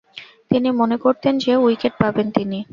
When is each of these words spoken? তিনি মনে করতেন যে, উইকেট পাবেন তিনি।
তিনি 0.49 0.69
মনে 0.71 0.97
করতেন 0.97 1.33
যে, 1.37 1.53
উইকেট 1.55 1.93
পাবেন 1.99 2.27
তিনি। 2.31 2.59